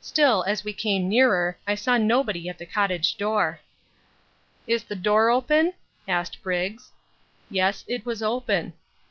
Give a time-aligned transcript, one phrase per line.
[0.00, 3.60] Still, as we came nearer, I saw nobody at the cottage door.
[4.66, 5.74] "Is th' door open?"
[6.08, 6.92] asked Briggs.
[7.50, 8.72] Yes, it was open.